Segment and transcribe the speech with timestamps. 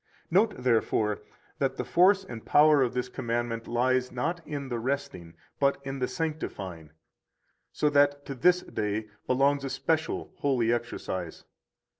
[0.31, 1.21] 94 Note, therefore,
[1.59, 5.99] that the force and power of this commandment lies not in the resting, but in
[5.99, 6.89] the sanctifying,
[7.71, 11.45] so that to this day belongs a special holy exercise.